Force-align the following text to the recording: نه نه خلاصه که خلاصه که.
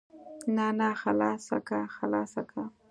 نه 0.55 0.67
نه 0.79 0.89
خلاصه 1.01 1.57
که 1.67 1.79
خلاصه 1.95 2.41
که. 2.51 2.63